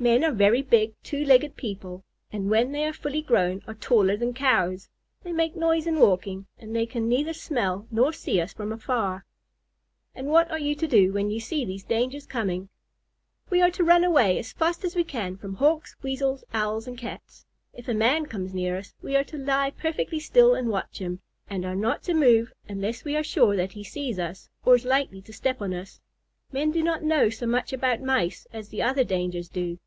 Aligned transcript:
"Men 0.00 0.22
are 0.22 0.30
very 0.30 0.62
big, 0.62 0.94
two 1.02 1.24
legged 1.24 1.56
people, 1.56 2.04
and 2.30 2.48
when 2.50 2.70
they 2.70 2.84
are 2.84 2.92
fully 2.92 3.20
grown 3.20 3.62
are 3.66 3.74
taller 3.74 4.16
than 4.16 4.32
Cows. 4.32 4.88
They 5.24 5.32
make 5.32 5.56
noise 5.56 5.88
in 5.88 5.98
walking, 5.98 6.46
and 6.56 6.72
they 6.76 6.86
can 6.86 7.08
neither 7.08 7.32
smell 7.32 7.88
nor 7.90 8.12
see 8.12 8.40
us 8.40 8.52
from 8.52 8.70
afar." 8.70 9.24
"And 10.14 10.28
what 10.28 10.48
are 10.52 10.58
you 10.60 10.76
to 10.76 10.86
do 10.86 11.12
when 11.12 11.32
you 11.32 11.40
see 11.40 11.64
these 11.64 11.82
dangers 11.82 12.26
coming?" 12.26 12.68
"We 13.50 13.60
are 13.60 13.72
to 13.72 13.82
run 13.82 14.04
away 14.04 14.38
as 14.38 14.52
fast 14.52 14.84
as 14.84 14.94
we 14.94 15.02
can 15.02 15.36
from 15.36 15.54
Hawks, 15.56 15.96
Weasels, 16.00 16.44
Owls, 16.54 16.86
and 16.86 16.96
Cats. 16.96 17.44
If 17.74 17.88
a 17.88 17.92
man 17.92 18.26
comes 18.26 18.54
near 18.54 18.76
us, 18.76 18.94
we 19.02 19.16
are 19.16 19.24
to 19.24 19.36
lie 19.36 19.72
perfectly 19.72 20.20
still 20.20 20.54
and 20.54 20.68
watch 20.68 21.00
him, 21.00 21.22
and 21.50 21.66
are 21.66 21.74
not 21.74 22.04
to 22.04 22.14
move 22.14 22.52
unless 22.68 23.02
we 23.04 23.16
are 23.16 23.24
sure 23.24 23.56
that 23.56 23.72
he 23.72 23.82
sees 23.82 24.20
us 24.20 24.48
or 24.64 24.76
is 24.76 24.84
likely 24.84 25.20
to 25.22 25.32
step 25.32 25.60
on 25.60 25.74
us. 25.74 25.98
Men 26.52 26.70
do 26.70 26.84
not 26.84 27.02
know 27.02 27.30
so 27.30 27.48
much 27.48 27.72
about 27.72 28.00
Mice 28.00 28.46
as 28.52 28.68
the 28.68 28.80
other 28.80 29.02
dangers 29.02 29.48
do." 29.48 29.80